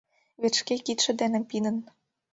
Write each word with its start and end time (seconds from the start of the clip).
Вет 0.41 0.53
шке 0.59 0.75
кидше 0.85 1.11
дене 1.21 1.39
пидын. 1.49 1.77